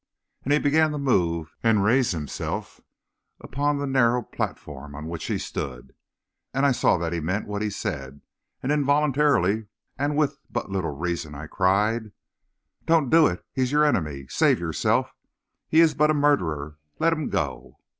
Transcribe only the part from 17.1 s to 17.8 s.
him go.'